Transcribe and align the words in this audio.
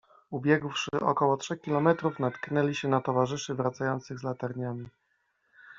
Ubiegłszy 0.29 0.89
około 1.01 1.37
trzech 1.37 1.61
kilometrów, 1.61 2.19
natknęli 2.19 2.75
się 2.75 2.87
na 2.87 3.01
towarzyszy 3.01 3.55
wracających 3.55 4.19
z 4.19 4.23
latarniami. 4.23 4.89